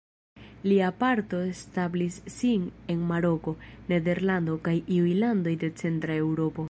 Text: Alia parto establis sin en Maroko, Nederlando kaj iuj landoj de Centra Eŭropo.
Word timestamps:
Alia 0.67 0.87
parto 1.01 1.41
establis 1.49 2.17
sin 2.37 2.65
en 2.93 3.05
Maroko, 3.11 3.53
Nederlando 3.93 4.57
kaj 4.69 4.75
iuj 4.97 5.13
landoj 5.27 5.55
de 5.67 5.75
Centra 5.85 6.19
Eŭropo. 6.25 6.59